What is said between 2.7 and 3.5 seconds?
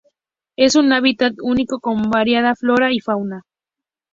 y fauna.